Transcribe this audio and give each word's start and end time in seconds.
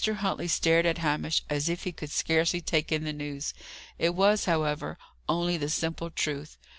Huntley 0.03 0.47
stared 0.47 0.87
at 0.87 0.97
Hamish 0.97 1.43
as 1.47 1.69
if 1.69 1.83
he 1.83 1.91
could 1.91 2.09
scarcely 2.09 2.59
take 2.59 2.91
in 2.91 3.03
the 3.03 3.13
news. 3.13 3.53
It 3.99 4.15
was, 4.15 4.45
however, 4.45 4.97
only 5.29 5.57
the 5.57 5.69
simple 5.69 6.09
truth. 6.09 6.57